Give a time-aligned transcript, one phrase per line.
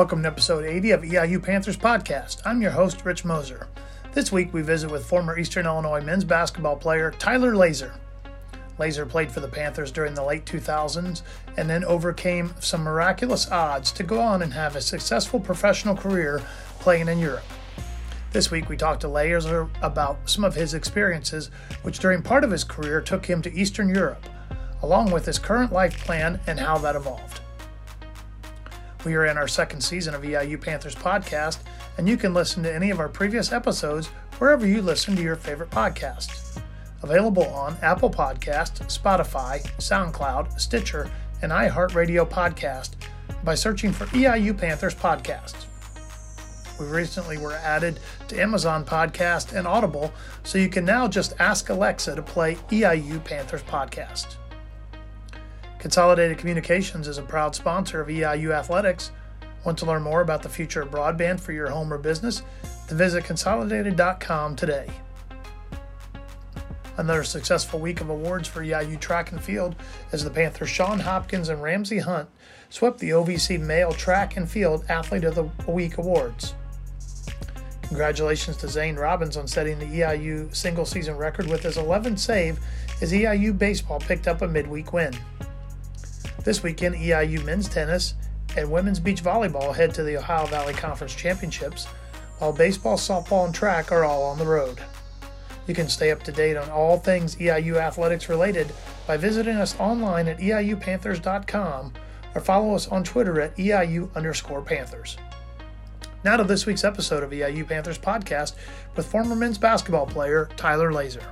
[0.00, 2.40] Welcome to episode 80 of EIU Panthers Podcast.
[2.46, 3.68] I'm your host, Rich Moser.
[4.14, 7.92] This week we visit with former Eastern Illinois men's basketball player Tyler Laser.
[8.78, 11.20] Laser played for the Panthers during the late 2000s
[11.58, 16.40] and then overcame some miraculous odds to go on and have a successful professional career
[16.78, 17.44] playing in Europe.
[18.32, 21.50] This week we talked to Laser about some of his experiences,
[21.82, 24.24] which during part of his career took him to Eastern Europe,
[24.82, 27.42] along with his current life plan and how that evolved.
[29.04, 31.60] We are in our second season of EIU Panthers podcast,
[31.96, 35.36] and you can listen to any of our previous episodes wherever you listen to your
[35.36, 36.60] favorite podcasts.
[37.02, 41.10] Available on Apple Podcast, Spotify, SoundCloud, Stitcher,
[41.40, 42.90] and iHeartRadio podcast
[43.42, 45.64] by searching for EIU Panthers podcasts.
[46.78, 50.12] We recently were added to Amazon Podcast and Audible,
[50.42, 54.36] so you can now just ask Alexa to play EIU Panthers podcast.
[55.80, 59.12] Consolidated Communications is a proud sponsor of EIU Athletics.
[59.64, 62.42] Want to learn more about the future of broadband for your home or business?
[62.86, 64.90] Then visit consolidated.com today.
[66.98, 69.74] Another successful week of awards for EIU track and field
[70.12, 72.28] as the Panthers Sean Hopkins and Ramsey Hunt
[72.68, 76.52] swept the OVC Male Track and Field Athlete of the Week awards.
[77.80, 82.60] Congratulations to Zane Robbins on setting the EIU single season record with his 11th save
[83.00, 85.14] as EIU baseball picked up a midweek win.
[86.44, 88.14] This weekend, EIU men's tennis
[88.56, 91.84] and women's beach volleyball head to the Ohio Valley Conference Championships,
[92.38, 94.78] while baseball, softball, and track are all on the road.
[95.66, 98.72] You can stay up to date on all things EIU athletics related
[99.06, 101.92] by visiting us online at EIUPanthers.com
[102.34, 105.18] or follow us on Twitter at EIU underscore Panthers.
[106.24, 108.54] Now to this week's episode of EIU Panthers podcast
[108.96, 111.22] with former men's basketball player Tyler Laser.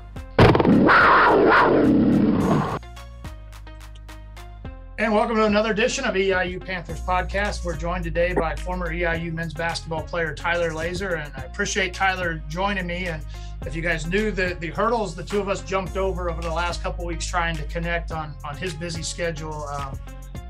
[4.99, 7.65] And welcome to another edition of EIU Panthers podcast.
[7.65, 12.43] We're joined today by former EIU men's basketball player Tyler Laser, and I appreciate Tyler
[12.49, 13.07] joining me.
[13.07, 13.25] And
[13.65, 16.53] if you guys knew the the hurdles the two of us jumped over over the
[16.53, 19.97] last couple weeks trying to connect on on his busy schedule, um,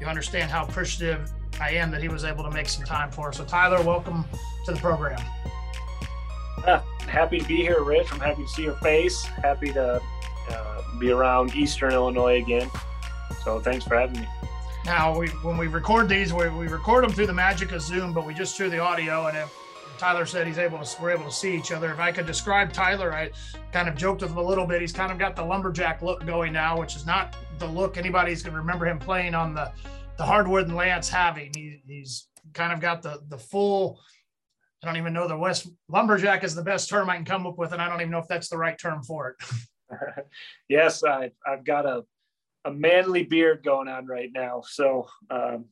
[0.01, 3.29] you understand how appreciative I am that he was able to make some time for
[3.29, 3.37] us.
[3.37, 4.25] So Tyler, welcome
[4.65, 5.21] to the program.
[6.67, 8.11] Uh, happy to be here, Rich.
[8.13, 9.25] I'm happy to see your face.
[9.25, 10.01] Happy to
[10.49, 12.71] uh, be around Eastern Illinois again.
[13.45, 14.29] So thanks for having me.
[14.89, 18.15] Now, we when we record these, we, we record them through the magic of Zoom,
[18.15, 19.27] but we just hear the audio.
[19.27, 19.55] And if
[19.99, 21.93] Tyler said he's able to, we're able to see each other.
[21.93, 23.29] If I could describe Tyler, I
[23.71, 24.81] kind of joked with him a little bit.
[24.81, 28.43] He's kind of got the lumberjack look going now, which is not the look anybody's
[28.43, 29.71] going to remember him playing on the
[30.17, 31.53] the hardwood and Lantz having.
[31.55, 34.01] He, he's kind of got the the full.
[34.83, 37.59] I don't even know the West lumberjack is the best term I can come up
[37.59, 40.25] with, and I don't even know if that's the right term for it.
[40.71, 42.05] yes, I, I've got a
[42.69, 44.63] a manly beard going on right now.
[44.65, 45.65] So, um,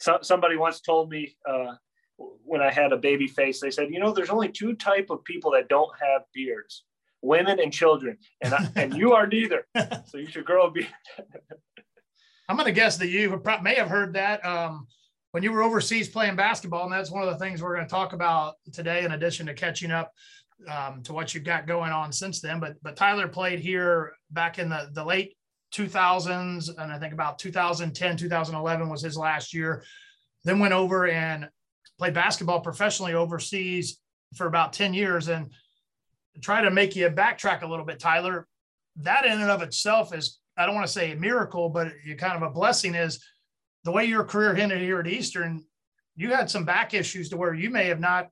[0.00, 1.74] so somebody once told me uh,
[2.16, 5.24] when I had a baby face, they said, you know, there's only two type of
[5.24, 6.84] people that don't have beards:
[7.22, 9.66] women and children, and I, and you are neither.
[10.06, 10.88] So you should grow a beard.
[12.48, 14.86] I'm going to guess that you may have heard that um,
[15.32, 17.90] when you were overseas playing basketball, and that's one of the things we're going to
[17.90, 19.04] talk about today.
[19.04, 20.12] In addition to catching up
[20.68, 24.58] um, to what you've got going on since then, but but Tyler played here back
[24.58, 25.34] in the the late
[25.74, 29.84] 2000s, and I think about 2010, 2011 was his last year.
[30.44, 31.48] Then went over and
[31.98, 34.00] played basketball professionally overseas
[34.36, 35.28] for about 10 years.
[35.28, 35.50] And
[36.40, 38.46] try to make you backtrack a little bit, Tyler.
[38.96, 42.16] That in and of itself is, I don't want to say a miracle, but you
[42.16, 43.24] kind of a blessing is
[43.84, 45.64] the way your career ended here at Eastern.
[46.16, 48.28] You had some back issues to where you may have not,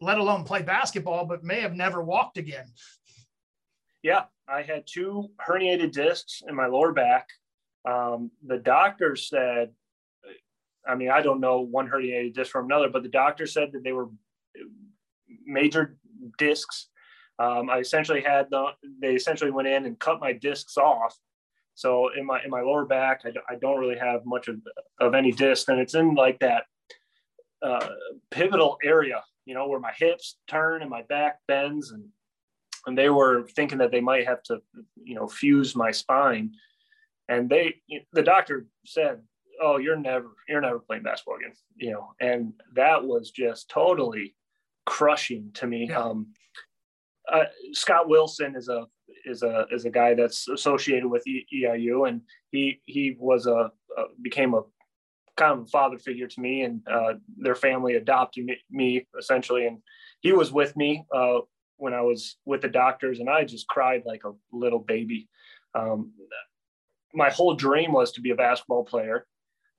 [0.00, 2.66] let alone play basketball, but may have never walked again.
[4.02, 7.28] Yeah, I had two herniated discs in my lower back.
[7.84, 9.70] Um, the doctor said,
[10.86, 13.82] I mean, I don't know one herniated disc from another, but the doctor said that
[13.82, 14.08] they were
[15.44, 15.96] major
[16.38, 16.88] discs.
[17.38, 18.68] Um, I essentially had the,
[19.00, 21.16] they essentially went in and cut my discs off.
[21.74, 24.56] So in my, in my lower back, I, I don't really have much of,
[25.00, 26.64] of any disc and it's in like that
[27.62, 27.88] uh,
[28.30, 32.04] pivotal area, you know, where my hips turn and my back bends and
[32.86, 34.60] and they were thinking that they might have to,
[35.02, 36.52] you know, fuse my spine.
[37.28, 37.76] And they,
[38.12, 39.20] the doctor said,
[39.60, 44.36] "Oh, you're never, you're never playing basketball again," you know, and that was just totally
[44.84, 45.88] crushing to me.
[45.90, 45.98] Yeah.
[45.98, 46.28] Um,
[47.30, 48.86] uh, Scott Wilson is a
[49.24, 52.20] is a is a guy that's associated with EIU, and
[52.52, 54.62] he he was a, a became a
[55.36, 59.66] kind of a father figure to me, and uh, their family adopted me, me, essentially,
[59.66, 59.78] and
[60.20, 61.40] he was with me uh,
[61.76, 65.28] when I was with the doctors, and I just cried like a little baby.
[65.74, 66.12] Um,
[67.14, 69.26] my whole dream was to be a basketball player,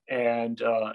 [0.09, 0.94] and uh,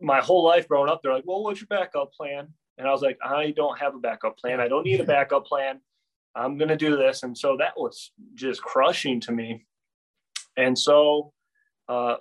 [0.00, 2.48] my whole life growing up, they're like, well, what's your backup plan?
[2.78, 4.60] And I was like, I don't have a backup plan.
[4.60, 5.80] I don't need a backup plan.
[6.34, 7.22] I'm going to do this.
[7.22, 9.66] And so that was just crushing to me.
[10.56, 11.32] And so,
[11.88, 12.16] uh,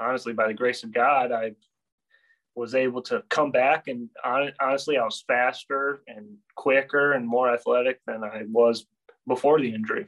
[0.00, 1.52] honestly, by the grace of God, I
[2.54, 3.88] was able to come back.
[3.88, 8.86] And honestly, I was faster and quicker and more athletic than I was
[9.26, 10.06] before the injury.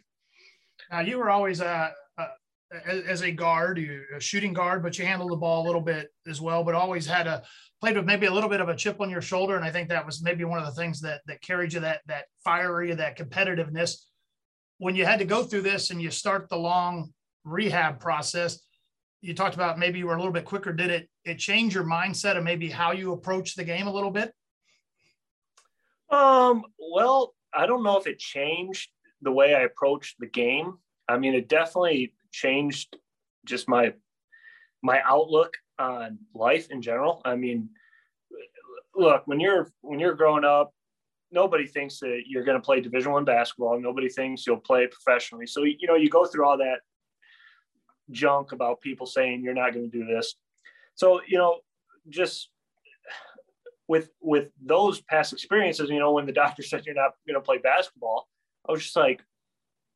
[0.90, 2.26] Now, you were always uh, uh,
[2.72, 5.80] a, as a guard, you a shooting guard, but you handled the ball a little
[5.80, 7.42] bit as well, but always had a
[7.80, 9.56] played with maybe a little bit of a chip on your shoulder.
[9.56, 12.00] And I think that was maybe one of the things that that carried you that
[12.06, 13.96] that fiery, that competitiveness.
[14.78, 17.12] When you had to go through this and you start the long
[17.44, 18.60] rehab process,
[19.22, 20.72] you talked about maybe you were a little bit quicker.
[20.72, 24.10] Did it it change your mindset of maybe how you approach the game a little
[24.10, 24.34] bit?
[26.10, 28.90] Um, well, I don't know if it changed
[29.22, 30.74] the way I approached the game.
[31.08, 32.96] I mean, it definitely changed
[33.46, 33.94] just my
[34.82, 37.22] my outlook on life in general.
[37.24, 37.70] I mean,
[38.94, 40.74] look, when you're when you're growing up,
[41.30, 43.80] nobody thinks that you're going to play Division One basketball.
[43.80, 45.46] Nobody thinks you'll play professionally.
[45.46, 46.80] So you know, you go through all that
[48.12, 50.34] junk about people saying you're not going to do this.
[50.94, 51.60] So you know,
[52.08, 52.50] just
[53.88, 57.44] with with those past experiences, you know, when the doctor said you're not going to
[57.44, 58.28] play basketball,
[58.68, 59.22] I was just like,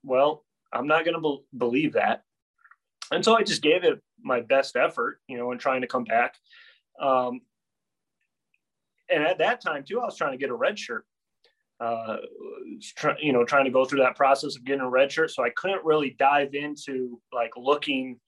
[0.03, 2.23] well, I'm not going to be- believe that.
[3.13, 6.05] And so I just gave it my best effort, you know, in trying to come
[6.05, 6.35] back.
[7.01, 7.41] Um,
[9.09, 11.05] and at that time too, I was trying to get a red shirt.
[11.79, 12.17] Uh,
[13.21, 15.31] you know, trying to go through that process of getting a red shirt.
[15.31, 18.19] So I couldn't really dive into like looking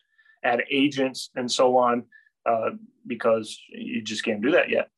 [0.44, 2.04] at agents and so on
[2.46, 2.70] uh,
[3.06, 4.88] because you just can't do that yet.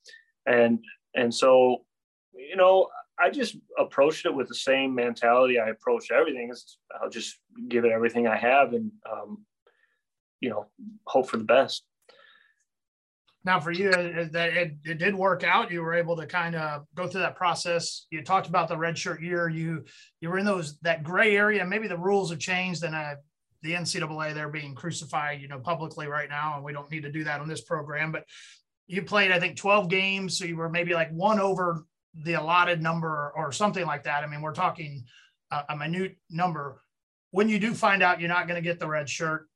[0.47, 0.81] And
[1.14, 1.85] and so,
[2.32, 2.88] you know,
[3.19, 6.50] I just approached it with the same mentality I approached everything.
[6.50, 7.38] Is I'll just
[7.69, 9.44] give it everything I have and um,
[10.41, 10.67] you know
[11.06, 11.85] hope for the best.
[13.44, 15.70] Now, for you, it, it, it, did work out.
[15.70, 18.06] You were able to kind of go through that process.
[18.10, 19.48] You talked about the redshirt year.
[19.48, 19.84] You
[20.20, 21.64] you were in those that gray area.
[21.64, 23.14] Maybe the rules have changed, and uh,
[23.62, 27.12] the NCAA they're being crucified, you know, publicly right now, and we don't need to
[27.12, 28.12] do that on this program.
[28.12, 28.25] But
[28.87, 31.84] you played, I think, 12 games, so you were maybe like one over
[32.14, 34.25] the allotted number or something like that.
[34.25, 35.04] I mean, we're talking
[35.50, 36.82] a, a minute number.
[37.31, 39.48] When you do find out you're not going to get the red shirt,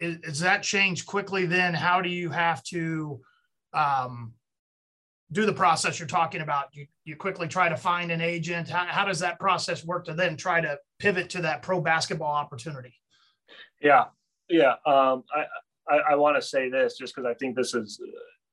[0.00, 1.46] is, is, that change quickly?
[1.46, 3.20] Then how do you have to
[3.72, 4.32] um,
[5.32, 6.66] do the process you're talking about?
[6.72, 8.68] You, you quickly try to find an agent.
[8.68, 12.32] How, how does that process work to then try to pivot to that pro basketball
[12.32, 12.94] opportunity?
[13.80, 14.06] Yeah,
[14.48, 14.74] yeah.
[14.86, 15.46] Um, I
[15.88, 18.00] I, I want to say this just because I think this is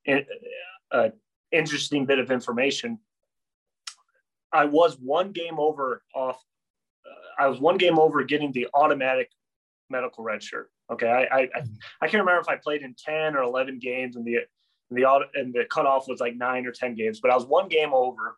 [0.06, 1.14] an
[1.52, 3.00] interesting bit of information
[4.52, 6.42] I was one game over off.
[7.06, 9.30] Uh, I was one game over getting the automatic
[9.90, 10.70] medical red shirt.
[10.92, 11.74] Okay, I I, mm-hmm.
[12.02, 14.38] I can't remember if I played in ten or eleven games, and the
[14.90, 17.68] and the and the cutoff was like nine or ten games, but I was one
[17.68, 18.38] game over,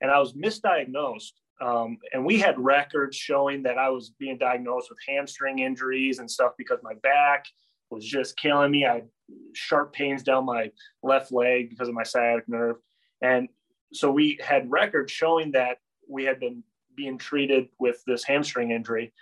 [0.00, 1.32] and I was misdiagnosed.
[1.60, 6.30] Um, and we had records showing that I was being diagnosed with hamstring injuries and
[6.30, 7.46] stuff because my back
[7.90, 8.86] was just killing me.
[8.86, 9.08] I had
[9.54, 10.70] sharp pains down my
[11.02, 12.76] left leg because of my sciatic nerve.
[13.22, 13.48] And
[13.92, 15.78] so we had records showing that
[16.08, 16.62] we had been
[16.96, 19.12] being treated with this hamstring injury.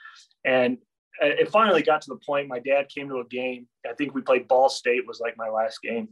[0.44, 0.78] And
[1.20, 3.66] it finally got to the point my dad came to a game.
[3.88, 6.08] I think we played Ball State was like my last game.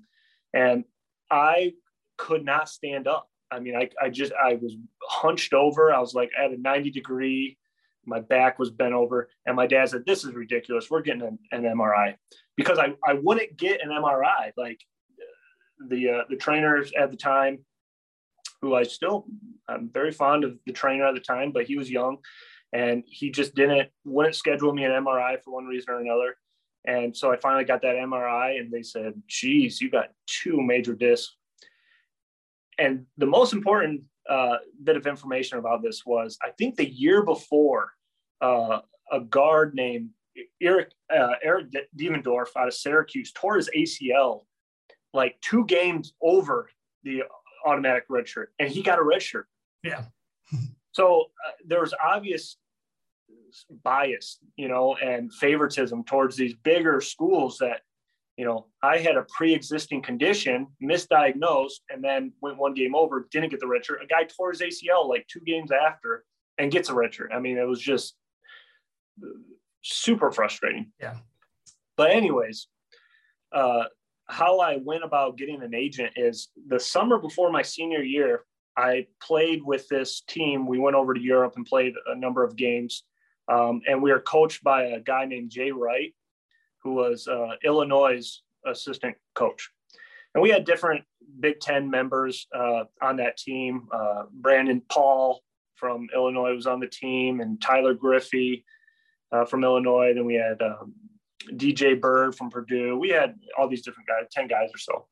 [0.52, 0.84] And
[1.30, 1.72] I
[2.16, 3.28] could not stand up.
[3.50, 5.92] I mean, I, I just, I was hunched over.
[5.92, 7.58] I was like at a 90 degree.
[8.06, 9.28] My back was bent over.
[9.46, 10.90] And my dad said, this is ridiculous.
[10.90, 12.14] We're getting an, an MRI
[12.56, 14.52] because I, I wouldn't get an MRI.
[14.56, 14.80] Like
[15.88, 17.64] the, uh, the trainers at the time
[18.60, 19.26] who I still
[19.68, 22.18] I'm very fond of the trainer at the time, but he was young
[22.74, 26.36] and he just didn't wouldn't schedule me an MRI for one reason or another.
[26.84, 30.94] And so I finally got that MRI and they said, geez, you got two major
[30.94, 31.36] discs.
[32.78, 37.22] And the most important uh, bit of information about this was I think the year
[37.22, 37.92] before,
[38.40, 38.80] uh,
[39.12, 40.10] a guard named
[40.60, 41.66] Eric uh, Eric
[41.96, 44.42] Devendorf out of Syracuse tore his ACL
[45.12, 46.68] like two games over
[47.04, 47.22] the
[47.64, 49.46] automatic red shirt, and he got a red shirt.
[49.84, 50.04] Yeah.
[50.92, 52.56] so uh, there was obvious
[53.82, 57.80] bias, you know, and favoritism towards these bigger schools that,
[58.36, 63.50] you know, I had a pre-existing condition, misdiagnosed, and then went one game over, didn't
[63.50, 64.02] get the red shirt.
[64.02, 66.24] A guy tore his ACL like two games after
[66.58, 67.30] and gets a red shirt.
[67.32, 68.16] I mean, it was just
[69.82, 70.90] super frustrating.
[71.00, 71.16] Yeah.
[71.96, 72.66] But anyways,
[73.52, 73.84] uh,
[74.26, 78.44] how I went about getting an agent is the summer before my senior year,
[78.76, 80.66] I played with this team.
[80.66, 83.04] We went over to Europe and played a number of games.
[83.48, 86.14] Um, and we were coached by a guy named Jay Wright,
[86.82, 89.70] who was uh, Illinois' assistant coach.
[90.34, 91.04] and we had different
[91.40, 93.88] Big Ten members uh, on that team.
[93.92, 95.42] Uh, Brandon Paul
[95.74, 98.64] from Illinois was on the team, and Tyler Griffey
[99.32, 100.12] uh, from Illinois.
[100.14, 100.94] Then we had um,
[101.52, 102.98] DJ Byrd from Purdue.
[102.98, 105.06] We had all these different guys, ten guys or so.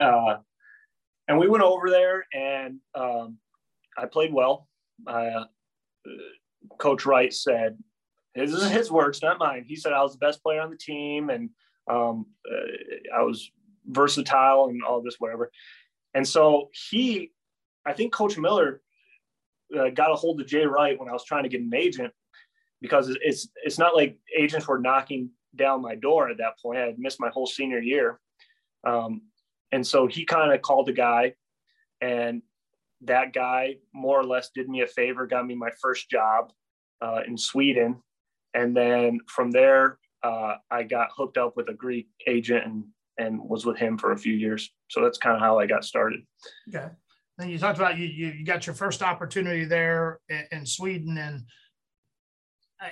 [0.00, 0.36] Uh,
[1.28, 3.38] and we went over there, and um,
[3.96, 4.68] I played well.
[5.06, 5.44] Uh,
[6.78, 7.78] Coach Wright said,
[8.34, 10.76] "This is his words, not mine." He said I was the best player on the
[10.76, 11.50] team, and
[11.88, 13.50] um, uh, I was
[13.86, 15.50] versatile and all this, whatever.
[16.14, 17.32] And so he,
[17.84, 18.82] I think Coach Miller
[19.76, 22.12] uh, got a hold of Jay Wright when I was trying to get an agent
[22.80, 26.78] because it's it's not like agents were knocking down my door at that point.
[26.78, 28.20] I had missed my whole senior year,
[28.84, 29.22] um,
[29.70, 31.34] and so he kind of called the guy,
[32.00, 32.42] and
[33.04, 36.52] that guy more or less did me a favor, got me my first job
[37.00, 38.02] uh, in Sweden,
[38.54, 42.84] and then from there uh, I got hooked up with a Greek agent and
[43.18, 44.70] and was with him for a few years.
[44.88, 46.20] So that's kind of how I got started.
[46.68, 46.88] Okay.
[47.38, 51.42] Then you talked about you you got your first opportunity there in, in Sweden and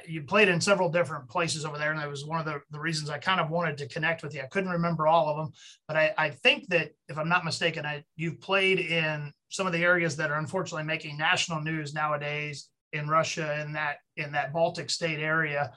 [0.07, 2.81] you played in several different places over there, and that was one of the, the
[2.81, 4.43] reasons I kind of wanted to connect with you.
[4.43, 5.53] I couldn't remember all of them,
[5.89, 9.73] but I, I think that if I'm not mistaken, I, you've played in some of
[9.73, 14.53] the areas that are unfortunately making national news nowadays in Russia in that in that
[14.53, 15.73] Baltic state area.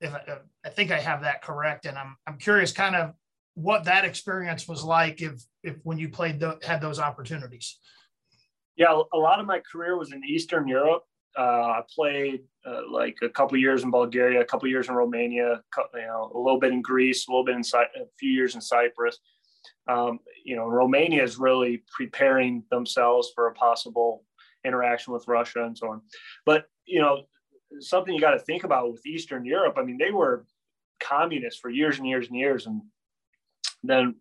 [0.00, 3.12] If I, I think I have that correct, and I'm I'm curious, kind of
[3.54, 7.78] what that experience was like if if when you played the, had those opportunities.
[8.76, 11.04] Yeah, a lot of my career was in Eastern Europe.
[11.36, 15.62] Uh, I played uh, like a couple years in Bulgaria, a couple years in Romania,
[15.94, 18.54] you know, a little bit in Greece, a little bit in Cy- a few years
[18.54, 19.18] in Cyprus.
[19.88, 24.24] Um, you know, Romania is really preparing themselves for a possible
[24.64, 26.02] interaction with Russia and so on.
[26.46, 27.24] But you know,
[27.80, 29.74] something you got to think about with Eastern Europe.
[29.76, 30.46] I mean, they were
[31.00, 32.82] communists for years and years and years, and
[33.82, 34.14] then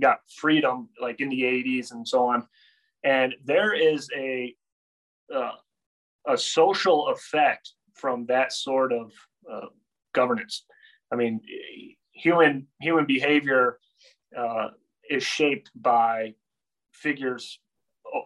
[0.00, 2.46] got freedom like in the 80s and so on.
[3.04, 4.54] And there is a
[5.34, 5.52] uh,
[6.26, 9.12] a social effect from that sort of
[9.50, 9.66] uh,
[10.14, 10.64] governance.
[11.12, 11.40] I mean,
[12.12, 13.78] human human behavior
[14.36, 14.68] uh,
[15.08, 16.34] is shaped by
[16.92, 17.58] figures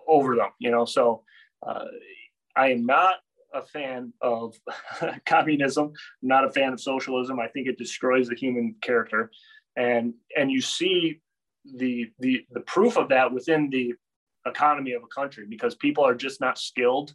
[0.07, 0.51] over them.
[0.59, 1.23] You know, so
[1.67, 1.85] uh,
[2.57, 3.17] I am not
[3.53, 4.55] a fan of
[5.27, 5.93] communism.
[6.23, 7.39] I'm not a fan of socialism.
[7.41, 9.31] I think it destroys the human character,
[9.77, 11.21] and and you see
[11.65, 13.95] the the the proof of that within the
[14.47, 17.15] economy of a country because people are just not skilled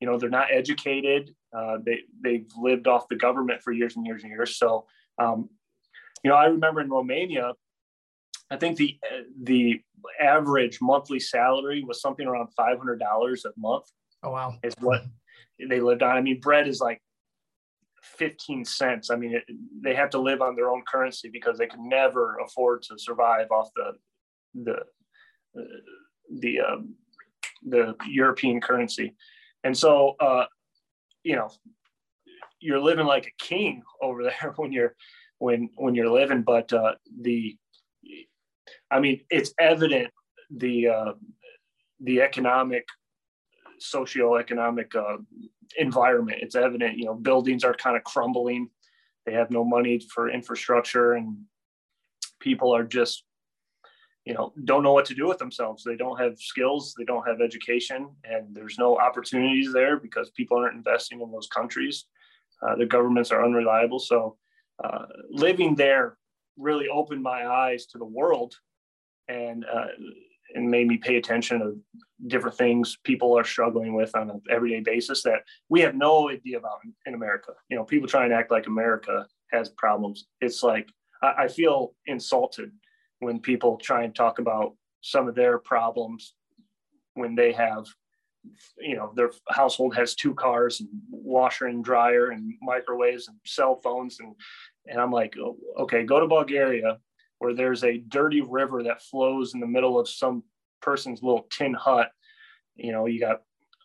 [0.00, 1.34] you know they're not educated.
[1.56, 4.56] Uh, they they've lived off the government for years and years and years.
[4.56, 4.86] So
[5.18, 5.48] um,
[6.24, 7.52] you know i remember in romania
[8.50, 8.98] i think the
[9.42, 9.80] the
[10.20, 13.84] average monthly salary was something around $500 a month
[14.22, 14.54] oh wow.
[14.62, 15.02] is what
[15.68, 16.16] they lived on.
[16.16, 17.00] I mean bread is like
[18.02, 19.10] 15 cents.
[19.10, 19.44] I mean it,
[19.80, 23.46] they have to live on their own currency because they could never afford to survive
[23.50, 23.92] off the
[24.62, 24.76] the
[26.38, 26.94] the um,
[27.62, 29.14] the european currency
[29.64, 30.44] and so, uh,
[31.22, 31.50] you know,
[32.60, 34.94] you're living like a king over there when you're
[35.38, 36.42] when when you're living.
[36.42, 37.56] But uh, the,
[38.90, 40.12] I mean, it's evident
[40.50, 41.12] the uh,
[42.00, 42.86] the economic,
[43.80, 45.16] socioeconomic uh,
[45.78, 46.38] environment.
[46.42, 46.98] It's evident.
[46.98, 48.68] You know, buildings are kind of crumbling.
[49.24, 51.38] They have no money for infrastructure, and
[52.40, 53.24] people are just
[54.24, 55.84] you know don't know what to do with themselves.
[55.84, 56.94] They don't have skills.
[56.96, 58.08] They don't have education.
[58.24, 62.06] And there's no opportunities there because people aren't investing in those countries.
[62.62, 63.98] Uh, the governments are unreliable.
[63.98, 64.36] So
[64.82, 66.16] uh, living there
[66.56, 68.54] really opened my eyes to the world
[69.28, 69.86] and uh,
[70.54, 71.76] and made me pay attention to
[72.28, 76.58] different things people are struggling with on an everyday basis that we have no idea
[76.58, 77.52] about in, in america.
[77.68, 80.26] You know people try and act like america has problems.
[80.40, 80.88] It's like
[81.22, 82.70] I, I feel insulted
[83.20, 86.34] when people try and talk about some of their problems
[87.14, 87.86] when they have
[88.78, 93.80] you know their household has two cars and washer and dryer and microwaves and cell
[93.82, 94.20] phones.
[94.20, 94.34] And
[94.86, 95.34] and i'm like
[95.78, 96.98] okay go to bulgaria
[97.38, 100.42] where there's a dirty river that flows in the middle of some
[100.80, 102.10] person's little tin hut.
[102.76, 103.42] You know you got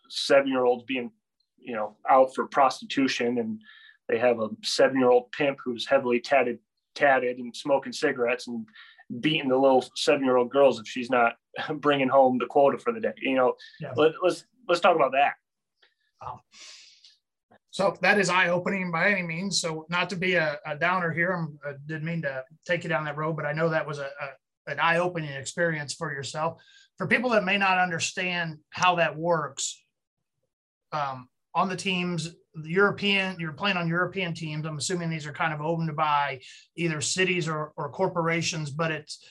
[0.08, 1.10] seven year olds being
[1.58, 3.60] you know out for prostitution and
[4.08, 6.58] they have a seven year old pimp who's heavily tatted
[6.94, 8.66] tatted and smoking cigarettes and
[9.20, 11.34] beating the little seven year old girls if she's not
[11.76, 13.12] bringing home the quota for the day.
[13.18, 13.92] You know, yeah.
[13.96, 15.34] let, us let's, let's talk about that.
[16.22, 16.40] Wow.
[17.72, 19.60] So that is eye opening by any means.
[19.60, 22.90] So not to be a, a downer here, I uh, didn't mean to take you
[22.90, 24.28] down that road, but I know that was a, a
[24.66, 26.62] an eye opening experience for yourself.
[26.96, 29.82] For people that may not understand how that works,
[30.92, 34.66] um, on the teams, the European, you're playing on European teams.
[34.66, 36.40] I'm assuming these are kind of owned by
[36.76, 39.24] either cities or, or corporations, but it's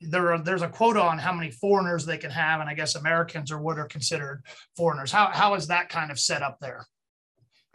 [0.00, 2.96] there are there's a quota on how many foreigners they can have, and I guess
[2.96, 4.42] Americans are what are considered
[4.76, 5.12] foreigners.
[5.12, 6.86] How how is that kind of set up there?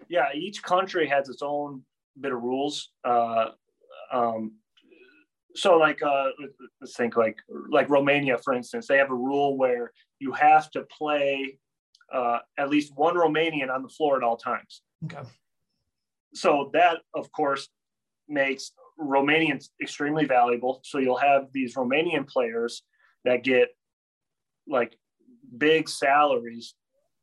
[0.10, 1.84] Yeah, each country has its own
[2.20, 2.92] bit of rules.
[3.04, 3.50] Uh,
[4.12, 4.56] um,
[5.56, 6.28] so like uh,
[6.82, 7.38] let's think like
[7.70, 11.58] like Romania, for instance, they have a rule where you have to play
[12.14, 14.82] uh, at least one Romanian on the floor at all times.
[15.06, 15.28] Okay.
[16.34, 17.70] So that, of course,
[18.28, 20.82] makes Romanians extremely valuable.
[20.84, 22.84] So you'll have these Romanian players
[23.26, 23.70] that get
[24.68, 24.98] like
[25.58, 26.76] big salaries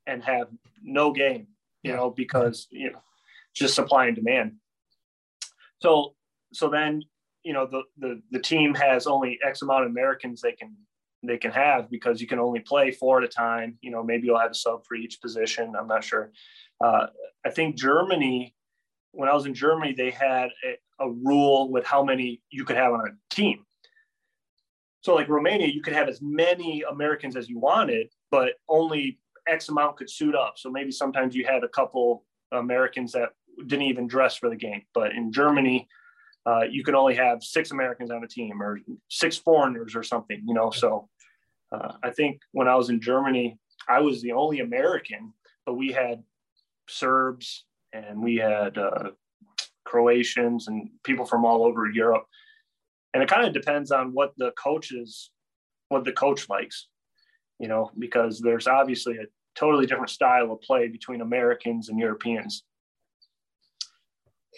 [0.07, 0.49] and have
[0.83, 1.49] no game,
[1.83, 3.03] you know, because you know,
[3.55, 4.57] just supply and demand.
[5.81, 6.15] So
[6.53, 7.03] so then
[7.43, 10.75] you know the the the team has only X amount of Americans they can
[11.27, 13.79] they can have because you can only play four at a time.
[13.81, 15.75] You know, maybe you'll have a sub for each position.
[15.79, 16.33] I'm not sure.
[16.83, 17.07] Uh,
[17.45, 18.55] I think Germany,
[19.13, 22.77] when I was in Germany, they had a, a, rule with how many you could
[22.77, 23.65] have on a team.
[25.03, 29.69] So, like Romania, you could have as many Americans as you wanted, but only X
[29.69, 30.55] amount could suit up.
[30.57, 33.31] So maybe sometimes you had a couple Americans that
[33.67, 34.83] didn't even dress for the game.
[34.95, 35.89] But in Germany,
[36.47, 40.43] uh, you could only have six Americans on a team or six foreigners or something,
[40.47, 40.71] you know.
[40.71, 41.09] So
[41.75, 45.33] uh, I think when I was in Germany, I was the only American,
[45.67, 46.23] but we had
[46.89, 49.11] Serbs and we had uh,
[49.85, 52.25] Croatians and people from all over Europe.
[53.13, 55.31] And it kind of depends on what the coach is,
[55.89, 56.89] what the coach likes,
[57.59, 62.65] you know, because there's obviously a totally different style of play between Americans and Europeans.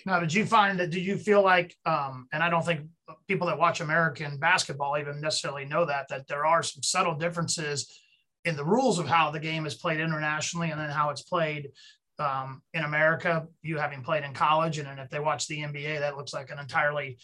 [0.04, 0.90] Now, did you find that?
[0.90, 2.82] Did you feel like, um, and I don't think
[3.28, 8.00] people that watch American basketball even necessarily know that that there are some subtle differences
[8.44, 11.70] in the rules of how the game is played internationally and then how it's played
[12.18, 13.46] um, in America.
[13.62, 16.50] You having played in college, and then if they watch the NBA, that looks like
[16.50, 17.18] an entirely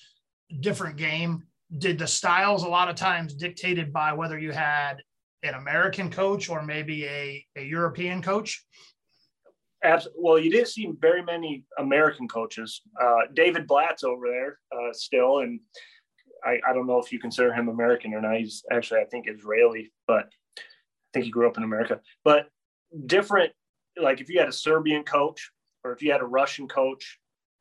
[0.61, 1.45] different game.
[1.79, 5.03] Did the styles a lot of times dictated by whether you had
[5.43, 8.65] an American coach or maybe a, a European coach?
[10.17, 12.83] Well, you didn't see very many American coaches.
[13.01, 15.61] Uh, David Blatt's over there uh, still, and
[16.45, 18.37] I, I, don't know if you consider him American or not.
[18.37, 20.27] He's actually, I think, Israeli, but
[20.59, 22.01] I think he grew up in America.
[22.25, 22.49] But
[23.07, 23.53] different,
[24.01, 25.51] like if you had a Serbian coach
[25.85, 27.19] or if you had a Russian coach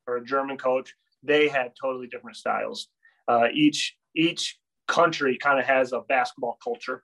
[0.08, 2.88] or a German coach, they had totally different styles.
[3.28, 4.58] Uh, each each
[4.88, 7.04] country kind of has a basketball culture.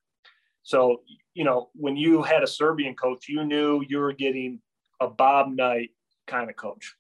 [0.63, 1.01] So,
[1.34, 4.60] you know, when you had a Serbian coach, you knew you were getting
[4.99, 5.91] a Bob Knight
[6.27, 6.95] kind of coach.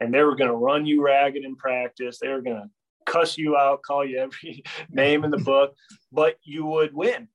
[0.00, 2.18] And they were going to run you ragged in practice.
[2.18, 2.70] They were going to
[3.06, 5.74] cuss you out, call you every name in the book,
[6.10, 7.28] but you would win.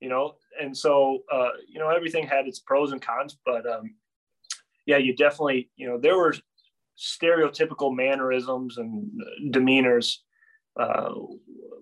[0.00, 3.94] You know, and so uh, you know everything had its pros and cons, but um,
[4.84, 6.34] yeah, you definitely you know there were
[6.98, 9.08] stereotypical mannerisms and
[9.50, 10.16] demeanors
[10.78, 11.12] uh,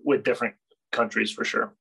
[0.03, 0.53] with different
[0.91, 1.73] countries for sure.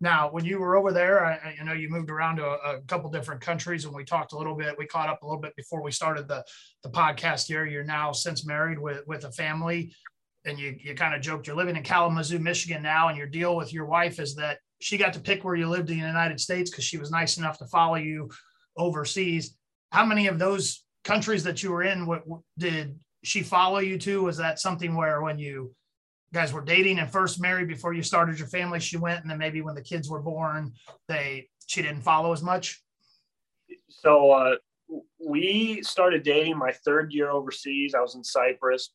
[0.00, 2.80] Now, when you were over there, I, I know you moved around to a, a,
[2.82, 4.78] couple different countries, and we talked a little bit.
[4.78, 6.44] We caught up a little bit before we started the
[6.84, 7.66] the podcast here.
[7.66, 9.92] You're now since married with with a family,
[10.44, 13.56] and you you kind of joked you're living in Kalamazoo, Michigan now, and your deal
[13.56, 16.38] with your wife is that she got to pick where you lived in the United
[16.38, 18.30] States because she was nice enough to follow you
[18.76, 19.56] overseas.
[19.90, 22.22] How many of those countries that you were in what,
[22.56, 24.22] did she follow you to?
[24.22, 25.74] Was that something where when you
[26.32, 29.38] guys were dating and first married before you started your family she went and then
[29.38, 30.72] maybe when the kids were born
[31.08, 32.82] they she didn't follow as much?
[33.88, 34.54] So uh,
[35.24, 37.94] we started dating my third year overseas.
[37.94, 38.90] I was in cyprus.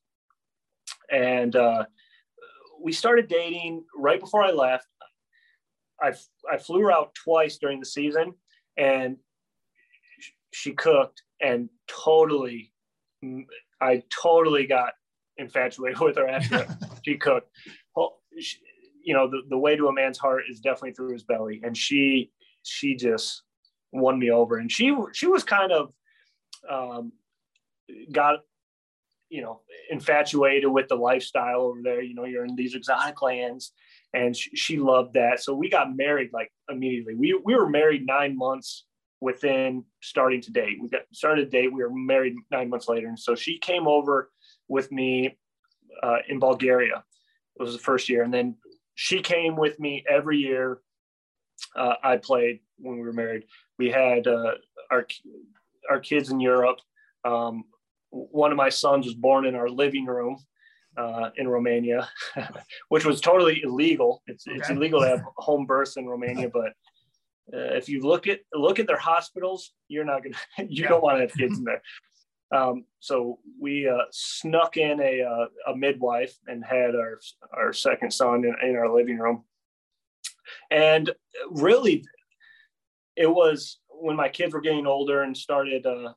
[1.10, 1.86] And uh,
[2.82, 4.88] we started dating right before i left.
[6.02, 6.14] I,
[6.52, 8.34] I flew her out twice during the season
[8.76, 9.18] and
[10.52, 12.74] she cooked and totally
[13.80, 14.94] i totally got
[15.38, 16.68] infatuated with her after
[17.04, 17.50] she cooked.
[17.96, 18.20] Well,
[19.04, 21.62] you know, the, the way to a man's heart is definitely through his belly.
[21.64, 22.32] And she,
[22.64, 23.44] she just
[23.92, 24.58] won me over.
[24.58, 25.94] And she, she was kind of,
[26.70, 27.12] um,
[28.12, 28.40] got,
[29.30, 32.02] you know, infatuated with the lifestyle over there.
[32.02, 33.74] You know, you're in these exotic lands
[34.14, 35.42] and she, she loved that.
[35.42, 37.16] So we got married like immediately.
[37.16, 38.86] We, we were married nine months
[39.20, 40.78] within starting to date.
[40.82, 41.74] We got started a date.
[41.74, 43.08] We were married nine months later.
[43.08, 44.30] And so she came over
[44.68, 45.38] with me
[46.02, 47.04] uh, in Bulgaria.
[47.60, 48.56] It was the first year, and then
[48.96, 50.80] she came with me every year.
[51.76, 53.44] Uh, I played when we were married.
[53.78, 54.54] We had uh,
[54.92, 55.06] our
[55.90, 56.80] our kids in Europe.
[57.26, 57.64] Um,
[58.10, 60.38] one of my sons was born in our living room
[60.98, 62.10] uh, in Romania,
[62.90, 64.22] which was totally illegal.
[64.28, 64.58] It's, okay.
[64.58, 66.74] it's illegal to have home births in Romania, but
[67.54, 70.36] uh, if you look at look at their hospitals, you're not gonna
[70.70, 70.90] you yeah.
[70.90, 71.82] don't want to have kids in there.
[72.54, 77.20] Um, so we uh, snuck in a, uh, a midwife and had our,
[77.52, 79.44] our second son in, in our living room.
[80.70, 81.10] And
[81.50, 82.06] really,
[83.16, 86.14] it was when my kids were getting older and started uh,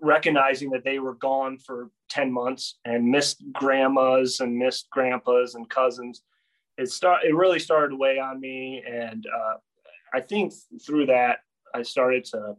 [0.00, 5.68] recognizing that they were gone for 10 months and missed grandmas and missed grandpas and
[5.68, 6.22] cousins
[6.78, 9.54] it start it really started to weigh on me and uh,
[10.14, 10.52] i think
[10.84, 11.38] through that
[11.74, 12.54] i started to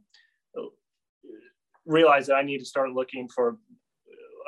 [1.92, 3.58] realize that i need to start looking for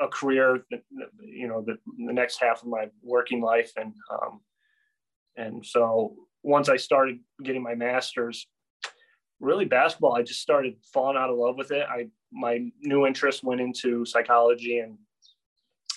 [0.00, 0.82] a career that,
[1.22, 1.76] you know the,
[2.06, 3.72] the next half of my working life.
[3.76, 4.40] And um,
[5.36, 8.46] and so once i started getting my master's
[9.40, 11.86] really basketball i just started falling out of love with it.
[11.88, 14.98] I my new interest went into psychology and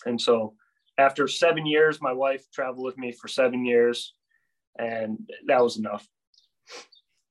[0.06, 0.54] and so
[0.98, 4.14] after seven years my wife traveled with me for seven years
[4.80, 6.08] and that was enough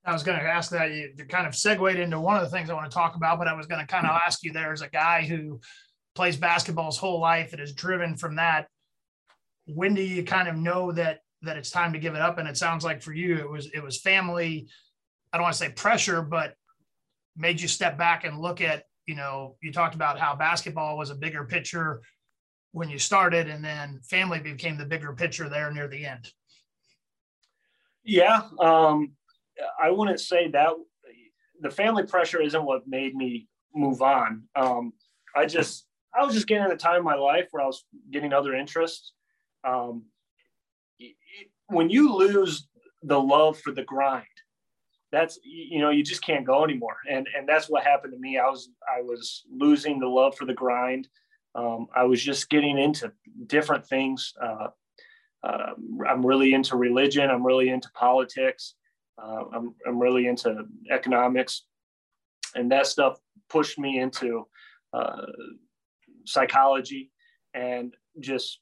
[0.07, 2.71] i was going to ask that you kind of segued into one of the things
[2.71, 4.73] i want to talk about but i was going to kind of ask you there
[4.73, 5.61] as a guy who
[6.15, 8.69] plays basketball his whole life and is driven from that
[9.67, 12.49] when do you kind of know that that it's time to give it up and
[12.49, 14.67] it sounds like for you it was it was family
[15.33, 16.55] i don't want to say pressure but
[17.37, 21.11] made you step back and look at you know, you talked about how basketball was
[21.11, 22.03] a bigger picture
[22.73, 26.31] when you started, and then family became the bigger picture there near the end.
[28.05, 29.13] Yeah, um,
[29.83, 30.71] I wouldn't say that
[31.61, 34.45] the family pressure isn't what made me move on.
[34.55, 34.93] Um,
[35.35, 37.85] I just I was just getting at a time in my life where I was
[38.11, 39.13] getting other interests.
[39.65, 40.05] Um,
[41.69, 42.69] when you lose
[43.03, 44.25] the love for the grind,
[45.13, 46.97] that's you know you just can't go anymore.
[47.09, 48.39] And and that's what happened to me.
[48.39, 51.09] I was i was losing the love for the grind.
[51.55, 53.13] Um, i was just getting into
[53.47, 54.33] different things.
[54.43, 54.69] Uh,
[55.43, 55.75] uh,
[56.09, 57.31] i'm really into religion.
[57.31, 58.75] I'm really into politics
[59.23, 61.65] uh, I'm, I'm really into economics
[62.55, 64.47] and that stuff pushed me into
[64.93, 65.27] uh,
[66.25, 67.11] psychology
[67.55, 68.61] and just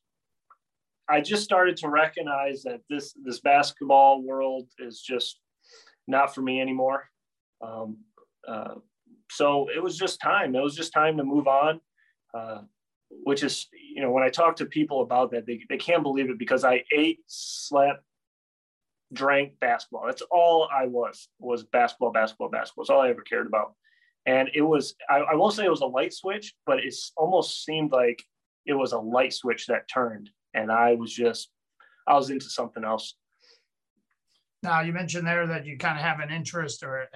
[1.09, 5.40] i just started to recognize that this this basketball world is just
[6.07, 7.09] not for me anymore.
[7.61, 7.99] Um,
[8.47, 8.75] uh,
[9.31, 10.55] so it was just time.
[10.55, 11.81] It was just time to move on.
[12.33, 12.62] Uh,
[13.23, 16.31] which is, you know, when I talk to people about that, they, they can't believe
[16.31, 18.03] it because I ate, slept,
[19.14, 20.05] drank basketball.
[20.07, 22.85] That's all I was, was basketball, basketball, basketball.
[22.85, 23.74] That's all I ever cared about.
[24.27, 27.64] And it was, I, I won't say it was a light switch, but it almost
[27.64, 28.22] seemed like
[28.66, 30.31] it was a light switch that turned.
[30.55, 31.50] And I was just,
[32.07, 33.16] I was into something else.
[34.62, 37.07] Now, you mentioned there that you kind of have an interest or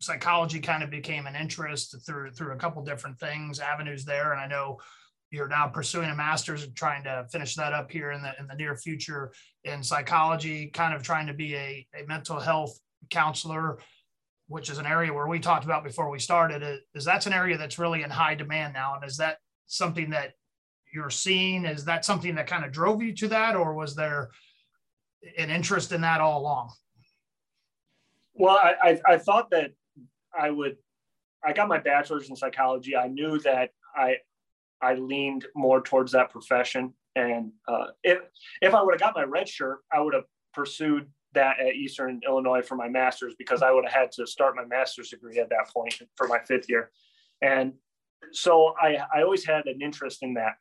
[0.00, 4.32] psychology kind of became an interest through through a couple different things, avenues there.
[4.32, 4.78] And I know
[5.30, 8.46] you're now pursuing a master's and trying to finish that up here in the in
[8.46, 9.32] the near future
[9.64, 12.78] in psychology, kind of trying to be a, a mental health
[13.10, 13.78] counselor,
[14.48, 16.80] which is an area where we talked about before we started.
[16.94, 18.94] Is that's an area that's really in high demand now?
[18.94, 20.32] And is that something that
[20.92, 21.64] you're seeing?
[21.64, 24.30] Is that something that kind of drove you to that, or was there
[25.36, 26.72] an interest in that all along?
[28.34, 29.72] Well, I, I, I thought that
[30.38, 30.76] I would.
[31.44, 32.96] I got my bachelor's in psychology.
[32.96, 34.16] I knew that I
[34.82, 38.18] I leaned more towards that profession, and uh, if
[38.62, 42.20] if I would have got my red shirt, I would have pursued that at Eastern
[42.26, 45.50] Illinois for my master's because I would have had to start my master's degree at
[45.50, 46.90] that point for my fifth year,
[47.42, 47.72] and
[48.32, 50.54] so I I always had an interest in that.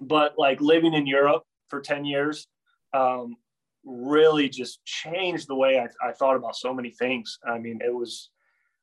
[0.00, 2.46] But like living in Europe for ten years,
[2.92, 3.36] um,
[3.84, 7.38] really just changed the way I, I thought about so many things.
[7.46, 8.30] I mean, it was,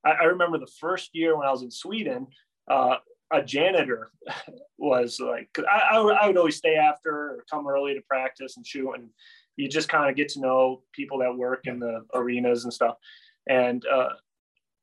[0.05, 2.27] I, I remember the first year when I was in Sweden,
[2.69, 2.97] uh,
[3.31, 4.11] a janitor
[4.77, 8.65] was like, I, I, I would always stay after or come early to practice and
[8.65, 8.93] shoot.
[8.93, 9.09] And
[9.55, 12.95] you just kind of get to know people that work in the arenas and stuff.
[13.47, 14.09] And uh,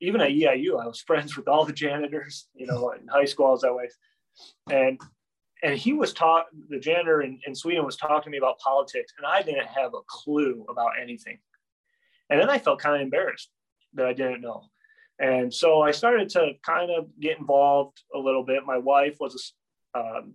[0.00, 3.46] even at EIU, I was friends with all the janitors, you know, in high school,
[3.46, 3.88] I was that way.
[4.70, 5.00] And
[5.62, 9.14] and he was taught the janitor in, in Sweden was talking to me about politics,
[9.16, 11.38] and I didn't have a clue about anything.
[12.28, 13.48] And then I felt kind of embarrassed
[13.94, 14.64] that I didn't know.
[15.18, 18.66] And so I started to kind of get involved a little bit.
[18.66, 19.54] My wife was
[19.94, 20.34] a, um,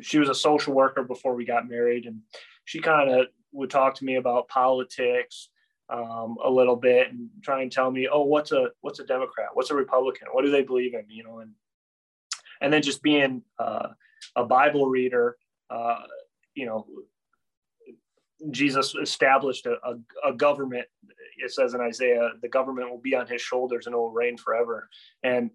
[0.00, 2.20] she was a social worker before we got married, and
[2.64, 5.48] she kind of would talk to me about politics
[5.90, 9.48] um, a little bit and try and tell me, oh, what's a what's a Democrat,
[9.54, 11.52] what's a Republican, what do they believe in, you know, and
[12.60, 13.88] and then just being uh,
[14.36, 15.36] a Bible reader,
[15.70, 16.02] uh,
[16.54, 16.86] you know,
[18.50, 20.86] Jesus established a, a, a, government.
[21.38, 24.36] It says in Isaiah, the government will be on his shoulders and it will reign
[24.36, 24.88] forever.
[25.22, 25.50] And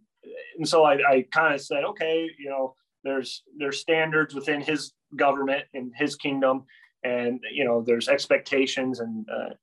[0.57, 4.93] and so I, I kind of said, okay, you know, there's there's standards within his
[5.15, 6.63] government and his kingdom,
[7.03, 9.53] and you know, there's expectations and uh,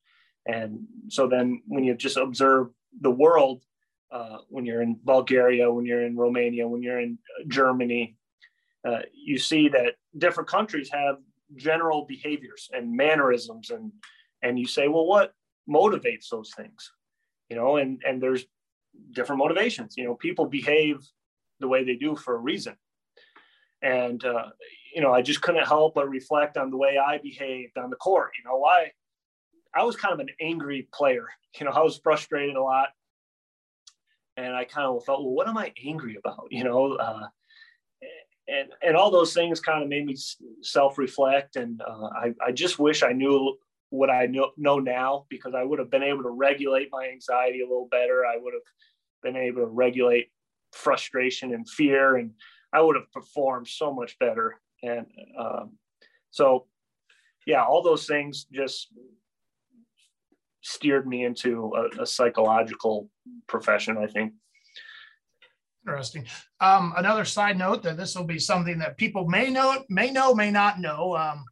[0.47, 2.69] and so then when you just observe
[3.01, 3.63] the world,
[4.11, 8.17] uh, when you're in Bulgaria, when you're in Romania, when you're in Germany,
[8.87, 11.17] uh, you see that different countries have
[11.57, 13.93] general behaviors and mannerisms, and
[14.43, 15.35] and you say, well, what
[15.71, 16.93] motivates those things?
[17.49, 18.45] You know, and and there's
[19.13, 19.97] different motivations.
[19.97, 20.99] You know, people behave
[21.61, 22.77] the way they do for a reason,
[23.83, 24.47] and uh,
[24.95, 27.97] you know, I just couldn't help but reflect on the way I behaved on the
[27.97, 28.33] court.
[28.39, 28.93] You know, why
[29.75, 31.27] I was kind of an angry player.
[31.59, 32.91] You know, I was frustrated a lot
[34.37, 36.47] and I kind of felt, well, what am I angry about?
[36.51, 37.27] You know, uh,
[38.49, 40.17] and and all those things kind of made me
[40.63, 43.57] self-reflect, and uh, I I just wish I knew
[43.91, 47.61] what I know, know now because I would have been able to regulate my anxiety
[47.61, 48.25] a little better.
[48.25, 48.63] I would have
[49.23, 50.31] been able to regulate
[50.73, 52.31] frustration and fear, and
[52.73, 54.61] I would have performed so much better.
[54.83, 55.07] And
[55.39, 55.73] um,
[56.31, 56.67] so,
[57.47, 58.89] yeah, all those things just
[60.63, 63.11] steered me into a, a psychological
[63.47, 64.33] profession, I think.
[65.87, 66.27] Interesting.
[66.61, 70.35] Um, another side note that this will be something that people may know, may know,
[70.35, 71.17] may not know.
[71.17, 71.45] Um,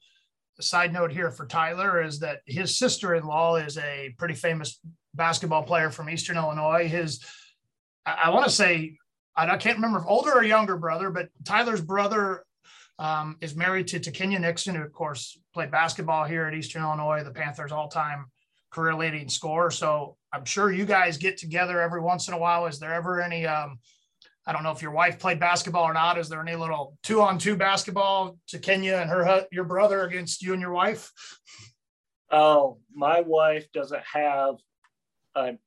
[0.58, 4.80] a side note here for Tyler is that his sister-in-law is a pretty famous
[5.14, 6.88] basketball player from Eastern Illinois.
[6.88, 7.24] His,
[8.04, 8.98] I, I want to say,
[9.36, 12.44] I, I can't remember if older or younger brother, but Tyler's brother
[12.98, 17.22] um, is married to Ta'Kenya Nixon, who of course played basketball here at Eastern Illinois,
[17.22, 18.26] the Panthers all-time
[18.70, 19.70] career leading scorer.
[19.70, 22.66] So I'm sure you guys get together every once in a while.
[22.66, 23.78] Is there ever any, um,
[24.48, 26.16] I don't know if your wife played basketball or not.
[26.16, 30.54] Is there any little two on two basketball Ta'Kenya and her, your brother against you
[30.54, 31.12] and your wife?
[32.30, 34.54] Oh, my wife doesn't have
[35.34, 35.58] a,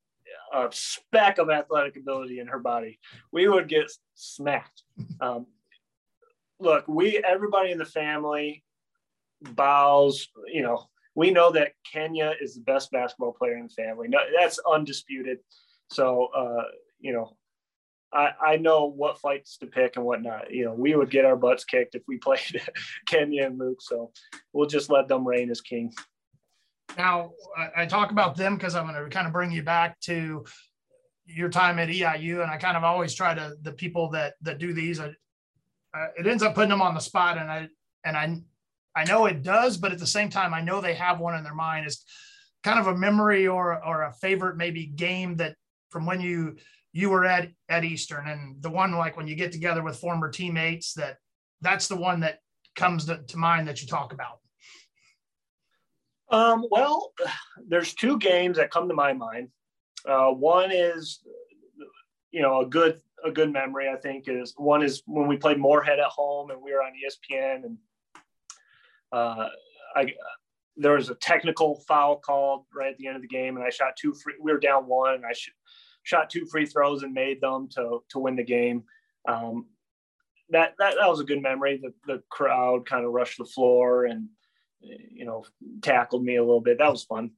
[0.52, 3.00] a speck of athletic ability in her body.
[3.32, 4.84] We would get smacked.
[5.20, 5.46] Um,
[6.60, 8.64] look, we, everybody in the family
[9.42, 14.08] bows, you know, we know that Kenya is the best basketball player in the family.
[14.08, 15.38] No, that's undisputed.
[15.92, 16.64] So, uh,
[17.00, 17.36] you know,
[18.14, 20.52] I, I know what fights to pick and whatnot.
[20.52, 22.62] You know, we would get our butts kicked if we played
[23.08, 23.82] Kenya and Luke.
[23.82, 24.12] So
[24.54, 25.94] we'll just let them reign as king.
[26.98, 27.32] Now,
[27.76, 30.44] I, talk about them because I'm going to kind of bring you back to
[31.26, 34.58] your time at EIU, and I kind of always try to the people that that
[34.58, 35.00] do these.
[35.00, 35.08] I,
[35.94, 37.70] uh, it ends up putting them on the spot, and I
[38.04, 38.42] and I
[38.94, 41.44] I know it does, but at the same time, I know they have one in
[41.44, 41.88] their mind.
[41.88, 42.04] Is
[42.64, 45.56] kind of a memory or or a favorite maybe game that
[45.92, 46.58] from when you
[46.94, 50.30] you were at at Eastern and the one like when you get together with former
[50.30, 51.18] teammates that
[51.62, 52.40] that's the one that
[52.76, 54.40] comes to, to mind that you talk about.
[56.30, 57.12] Um, well,
[57.68, 59.50] there's two games that come to my mind.
[60.08, 61.20] Uh, one is,
[62.32, 63.90] you know, a good a good memory.
[63.90, 66.94] I think is one is when we played Morehead at home and we were on
[66.94, 67.78] ESPN and
[69.12, 69.48] uh,
[69.96, 70.14] I
[70.78, 73.70] there was a technical foul called right at the end of the game, and I
[73.70, 74.36] shot two free.
[74.42, 75.52] We were down one, and I sh-
[76.04, 78.84] shot two free throws and made them to to win the game.
[79.28, 79.68] Um,
[80.50, 81.82] that, that that was a good memory.
[81.82, 84.28] The the crowd kind of rushed the floor and
[84.82, 85.46] you know
[85.82, 86.78] tackled me a little bit.
[86.80, 87.32] That was fun.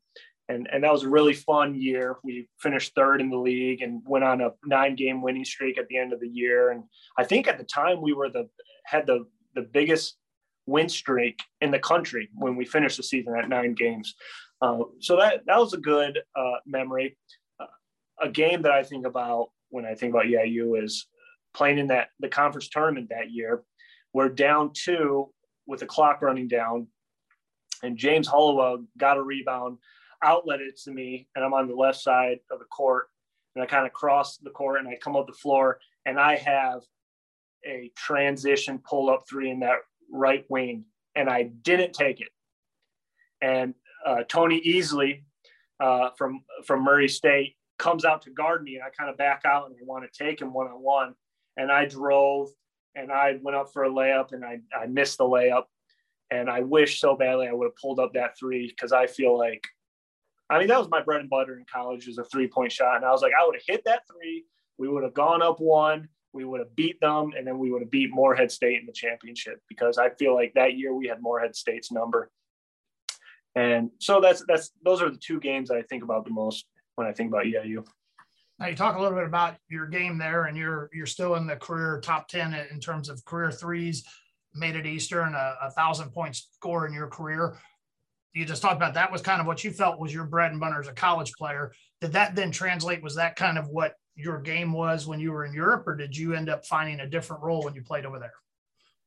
[0.49, 2.17] And, and that was a really fun year.
[2.21, 5.87] We finished third in the league and went on a nine game winning streak at
[5.87, 6.71] the end of the year.
[6.71, 6.83] And
[7.17, 8.49] I think at the time we were the
[8.85, 10.17] had the the biggest
[10.65, 14.15] win streak in the country when we finished the season at nine games.
[14.61, 17.17] Uh, so that that was a good uh, memory.
[18.21, 21.07] A game that I think about when I think about EIU is
[21.53, 23.63] playing in that the conference tournament that year.
[24.13, 25.31] We're down two
[25.65, 26.87] with the clock running down,
[27.81, 29.77] and James Hollowell got a rebound,
[30.23, 33.07] outlet it to me, and I'm on the left side of the court,
[33.55, 36.35] and I kind of cross the court and I come up the floor, and I
[36.35, 36.81] have
[37.65, 39.79] a transition pull up three in that
[40.11, 42.29] right wing, and I didn't take it.
[43.41, 43.73] And
[44.05, 45.23] uh, Tony Easley
[45.79, 49.41] uh, from from Murray State comes out to guard me, and I kind of back
[49.45, 51.15] out and I want to take him one on one.
[51.57, 52.49] And I drove
[52.95, 55.65] and I went up for a layup, and I I missed the layup.
[56.31, 59.37] And I wish so badly I would have pulled up that three because I feel
[59.37, 59.63] like,
[60.49, 62.95] I mean, that was my bread and butter in college was a three point shot,
[62.95, 64.45] and I was like, I would have hit that three.
[64.77, 67.83] We would have gone up one we would have beat them and then we would
[67.83, 71.21] have beat Morehead State in the championship because I feel like that year we had
[71.21, 72.31] Morehead State's number.
[73.55, 76.65] And so that's that's those are the two games that I think about the most
[76.95, 77.85] when I think about EIU.
[78.59, 81.47] Now you talk a little bit about your game there, and you're you're still in
[81.47, 84.03] the career top ten in terms of career threes.
[84.55, 87.57] Made it Eastern, a, a thousand point score in your career.
[88.33, 90.59] You just talked about that was kind of what you felt was your bread and
[90.59, 91.71] butter as a college player.
[92.01, 93.03] Did that then translate?
[93.03, 96.15] Was that kind of what your game was when you were in Europe, or did
[96.15, 98.33] you end up finding a different role when you played over there?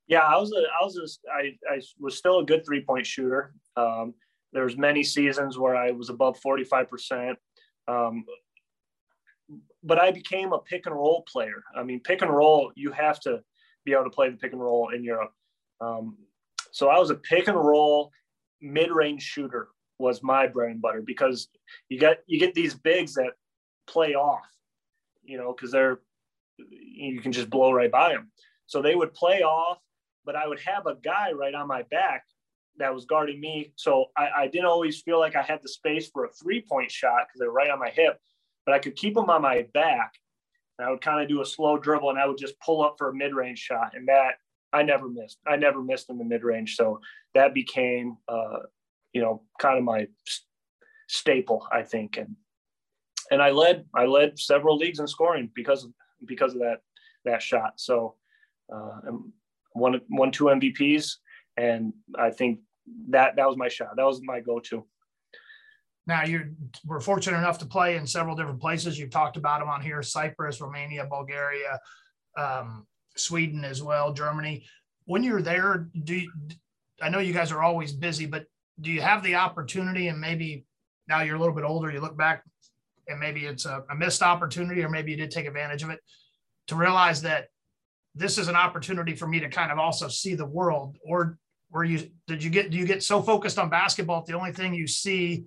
[0.08, 3.06] Yeah, I was a, I was a, I, I was still a good three point
[3.06, 3.52] shooter.
[3.76, 4.14] Um,
[4.52, 7.34] there was many seasons where I was above 45%.
[7.88, 8.24] Um,
[9.82, 11.62] but I became a pick and roll player.
[11.76, 13.42] I mean, pick and roll, you have to
[13.84, 15.32] be able to play the pick and roll in Europe.
[15.80, 16.16] Um,
[16.72, 18.10] so I was a pick and roll
[18.60, 19.68] mid range shooter
[19.98, 21.48] was my bread and butter because
[21.88, 23.32] you get you get these bigs that
[23.86, 24.46] play off,
[25.22, 26.00] you know, because they're
[26.58, 28.30] you can just blow right by them.
[28.66, 29.78] So they would play off,
[30.24, 32.24] but I would have a guy right on my back
[32.78, 33.72] that was guarding me.
[33.76, 36.90] So I, I didn't always feel like I had the space for a three point
[36.90, 38.18] shot because they're right on my hip,
[38.64, 40.12] but I could keep them on my back.
[40.78, 42.96] And I would kind of do a slow dribble and I would just pull up
[42.98, 43.92] for a mid range shot.
[43.94, 44.34] And that
[44.72, 45.38] I never missed.
[45.46, 46.76] I never missed in the mid range.
[46.76, 47.00] So
[47.34, 48.58] that became, uh,
[49.12, 50.08] you know, kind of my
[51.08, 52.18] staple, I think.
[52.18, 52.36] And
[53.30, 55.92] and I led I led several leagues in scoring because of
[56.26, 56.80] because of that
[57.24, 57.74] that shot.
[57.76, 58.16] So
[58.72, 59.00] uh,
[59.72, 61.16] one one two MVPs,
[61.56, 62.60] and I think
[63.08, 63.96] that that was my shot.
[63.96, 64.84] That was my go-to.
[66.06, 68.98] Now you were fortunate enough to play in several different places.
[68.98, 71.80] You've talked about them on here: Cyprus, Romania, Bulgaria,
[72.36, 74.64] um, Sweden as well, Germany.
[75.06, 76.30] When you're there, do you,
[77.02, 78.46] I know you guys are always busy, but
[78.80, 80.64] do you have the opportunity and maybe
[81.08, 82.42] now you're a little bit older, you look back
[83.08, 86.00] and maybe it's a, a missed opportunity or maybe you did take advantage of it
[86.66, 87.46] to realize that
[88.14, 91.38] this is an opportunity for me to kind of also see the world or
[91.76, 94.72] were you did you get do you get so focused on basketball the only thing
[94.74, 95.44] you see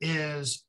[0.00, 0.64] is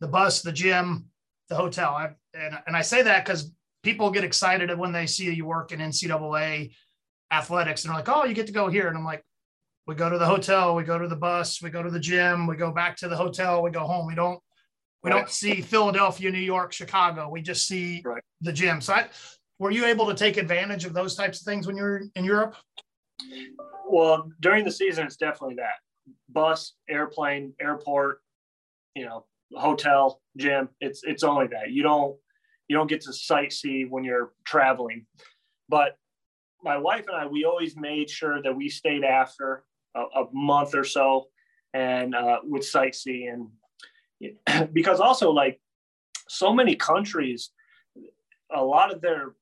[0.00, 1.06] the bus the gym
[1.48, 3.50] the hotel I, and, and i say that because
[3.82, 6.72] people get excited when they see you work in ncaa
[7.32, 9.24] athletics and they're like oh you get to go here and i'm like
[9.88, 12.46] we go to the hotel we go to the bus we go to the gym
[12.46, 14.38] we go back to the hotel we go home we don't
[15.02, 15.18] we right.
[15.18, 18.22] don't see philadelphia new york chicago we just see right.
[18.42, 19.08] the gym so I,
[19.58, 22.24] were you able to take advantage of those types of things when you were in
[22.24, 22.56] Europe?
[23.88, 25.76] Well, during the season, it's definitely that
[26.28, 28.20] bus, airplane, airport,
[28.94, 30.68] you know, hotel, gym.
[30.80, 32.16] It's it's only that you don't
[32.68, 35.06] you don't get to sightsee when you're traveling.
[35.68, 35.96] But
[36.62, 40.74] my wife and I, we always made sure that we stayed after a, a month
[40.74, 41.26] or so
[41.74, 43.48] and uh, would sightsee and
[44.72, 45.60] because also like
[46.28, 47.50] so many countries,
[48.54, 49.34] a lot of their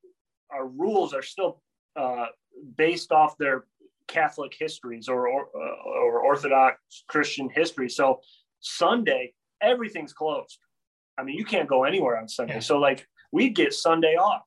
[0.77, 1.63] rules are still
[1.97, 2.27] uh,
[2.77, 3.65] based off their
[4.11, 7.89] Catholic histories or, or, uh, or Orthodox Christian history.
[7.89, 8.21] So
[8.61, 10.59] Sunday, everything's closed.
[11.17, 12.55] I mean, you can't go anywhere on Sunday.
[12.55, 12.61] Yeah.
[12.61, 14.43] So like we'd get Sunday off.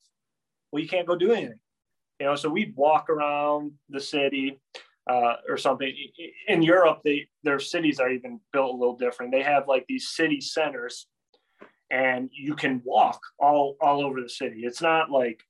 [0.70, 1.60] Well, you can't go do anything.
[2.20, 4.60] You know, so we'd walk around the city
[5.10, 5.92] uh, or something.
[6.48, 9.32] In Europe, they their cities are even built a little different.
[9.32, 11.06] They have like these city centers,
[11.90, 14.60] and you can walk all all over the city.
[14.64, 15.42] It's not like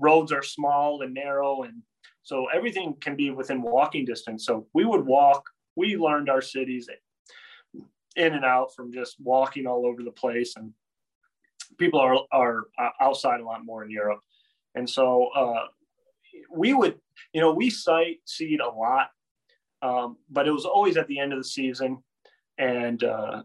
[0.00, 1.82] roads are small and narrow and
[2.22, 4.44] so everything can be within walking distance.
[4.44, 6.88] So we would walk we learned our cities
[8.16, 10.56] in and out from just walking all over the place.
[10.56, 10.72] And
[11.78, 12.64] people are are
[13.00, 14.20] outside a lot more in europe.
[14.74, 15.66] And so uh,
[16.50, 16.98] we would
[17.32, 19.10] you know we sightseed a lot
[19.82, 22.02] um, but it was always at the end of the season.
[22.58, 23.42] And uh,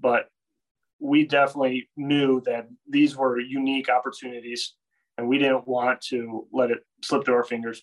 [0.00, 0.28] but
[1.00, 4.74] we definitely knew that these were unique opportunities
[5.18, 7.82] and we didn't want to let it slip through our fingers.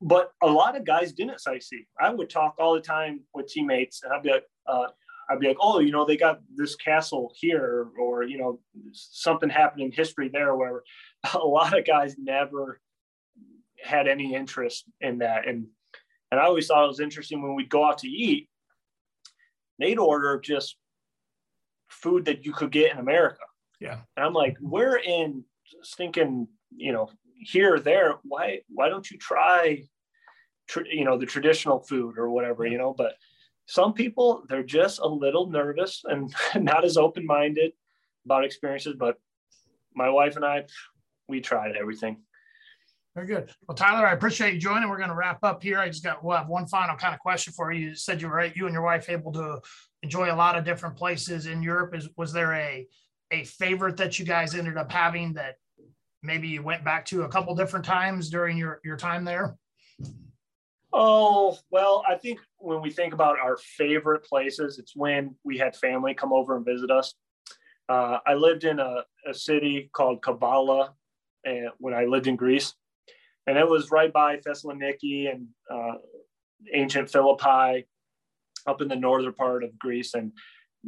[0.00, 1.86] But a lot of guys didn't sightsee.
[1.98, 4.88] I would talk all the time with teammates, and I'd be like, uh,
[5.28, 8.60] I'd be like, oh, you know, they got this castle here, or you know,
[8.92, 10.82] something happened in history there, where
[11.34, 12.80] a lot of guys never
[13.82, 15.48] had any interest in that.
[15.48, 15.66] And
[16.30, 18.48] and I always thought it was interesting when we'd go out to eat,
[19.78, 20.76] they'd order just
[21.88, 23.42] food that you could get in America.
[23.80, 24.00] Yeah.
[24.16, 25.44] And I'm like, we're in
[25.82, 29.82] stinking, you know, here or there, why why don't you try,
[30.68, 32.94] tr- you know, the traditional food or whatever, you know?
[32.96, 33.14] But
[33.66, 37.72] some people they're just a little nervous and not as open minded
[38.24, 38.94] about experiences.
[38.98, 39.18] But
[39.94, 40.64] my wife and I,
[41.28, 42.18] we tried everything.
[43.14, 43.50] Very good.
[43.66, 44.90] Well, Tyler, I appreciate you joining.
[44.90, 45.78] We're going to wrap up here.
[45.78, 47.88] I just got we'll have one final kind of question for you.
[47.88, 49.58] You said you were you and your wife able to
[50.02, 51.94] enjoy a lot of different places in Europe.
[51.94, 52.86] Is was there a
[53.30, 55.54] a favorite that you guys ended up having that
[56.26, 59.56] maybe you went back to a couple different times during your, your time there?
[60.92, 65.76] Oh, well, I think when we think about our favorite places, it's when we had
[65.76, 67.14] family come over and visit us.
[67.88, 70.90] Uh, I lived in a, a city called Kavala
[71.44, 72.74] and when I lived in Greece.
[73.46, 75.98] And it was right by Thessaloniki and uh,
[76.72, 77.86] ancient Philippi
[78.66, 80.14] up in the northern part of Greece.
[80.14, 80.32] And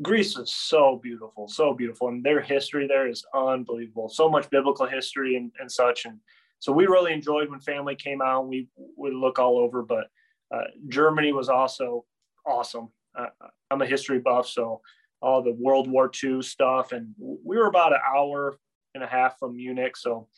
[0.00, 4.08] Greece is so beautiful, so beautiful, and their history there is unbelievable.
[4.08, 6.18] So much biblical history and, and such, and
[6.60, 8.48] so we really enjoyed when family came out.
[8.48, 10.08] We would look all over, but
[10.54, 12.04] uh, Germany was also
[12.46, 12.90] awesome.
[13.16, 13.26] Uh,
[13.70, 14.80] I'm a history buff, so
[15.20, 18.58] all the World War II stuff, and we were about an hour
[18.94, 19.96] and a half from Munich.
[19.96, 20.28] So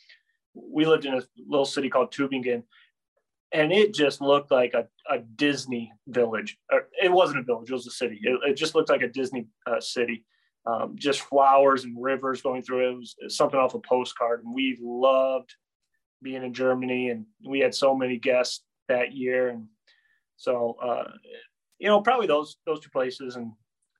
[0.53, 2.63] we lived in a little city called Tübingen,
[3.53, 6.57] and it just looked like a, a Disney village.
[7.01, 8.19] It wasn't a village; it was a city.
[8.21, 10.25] It, it just looked like a Disney uh, city.
[10.65, 12.91] Um, just flowers and rivers going through it.
[12.91, 15.55] It was, something off a postcard, and we loved
[16.21, 17.09] being in Germany.
[17.09, 19.67] And we had so many guests that year, and
[20.37, 21.11] so uh,
[21.79, 23.35] you know, probably those those two places.
[23.35, 23.51] And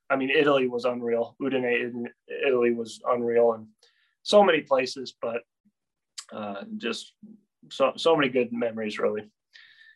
[0.10, 1.36] I mean, Italy was unreal.
[1.42, 2.08] Udine in
[2.48, 3.68] Italy was unreal, and
[4.24, 5.16] so many places.
[5.20, 5.42] But
[6.32, 7.14] uh, just
[7.72, 9.30] so so many good memories, really.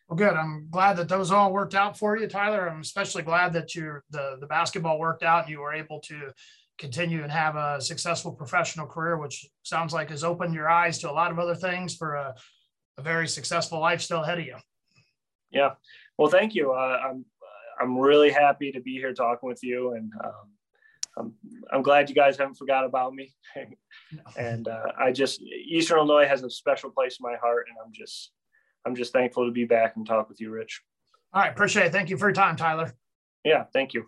[0.08, 0.34] Well, good.
[0.34, 2.68] I'm glad that those all worked out for you, Tyler.
[2.68, 6.32] I'm especially glad that you the the basketball worked out and you were able to
[6.78, 11.10] continue and have a successful professional career, which sounds like has opened your eyes to
[11.10, 12.34] a lot of other things for a,
[12.98, 14.56] a very successful life still ahead of you.
[15.50, 15.70] Yeah.
[16.18, 16.72] Well, thank you.
[16.72, 17.24] Uh, I'm
[17.80, 20.32] I'm really happy to be here talking with you, and um,
[21.18, 21.34] I'm
[21.72, 23.34] I'm glad you guys haven't forgot about me.
[24.36, 27.92] and uh, I just Eastern Illinois has a special place in my heart, and I'm
[27.92, 28.32] just
[28.86, 30.80] I'm just thankful to be back and talk with you, Rich.
[31.32, 31.50] All right.
[31.50, 31.92] Appreciate it.
[31.92, 32.94] Thank you for your time, Tyler.
[33.44, 33.64] Yeah.
[33.72, 34.06] Thank you.